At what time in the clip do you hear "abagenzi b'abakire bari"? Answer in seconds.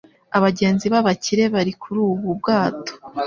0.37-1.73